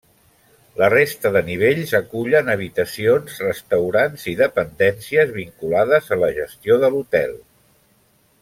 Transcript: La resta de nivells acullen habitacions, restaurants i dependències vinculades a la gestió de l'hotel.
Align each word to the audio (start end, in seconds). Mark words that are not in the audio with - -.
La 0.77 0.87
resta 0.93 1.31
de 1.35 1.41
nivells 1.49 1.91
acullen 1.99 2.49
habitacions, 2.55 3.37
restaurants 3.45 4.25
i 4.33 4.35
dependències 4.43 5.37
vinculades 5.39 6.11
a 6.17 6.23
la 6.27 6.35
gestió 6.43 6.83
de 6.87 6.91
l'hotel. 6.97 7.41